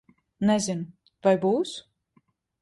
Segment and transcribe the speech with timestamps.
[0.49, 0.87] Nezinu.
[1.27, 1.75] Vai būs?